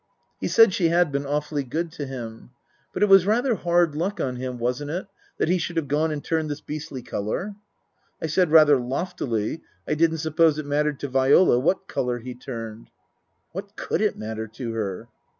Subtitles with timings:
[0.39, 2.49] He said she had been awfully good to him.
[2.91, 5.05] But it was rather hard luck on him, wasn't it,
[5.37, 7.53] that he should have gone and turned this beastly colour?
[8.19, 12.89] I said rather loftily I didn't suppose it mattered to Viola what colour he turned.
[13.51, 15.07] (What could it matter to her